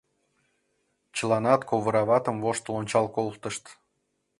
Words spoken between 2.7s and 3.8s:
ончал колтышт.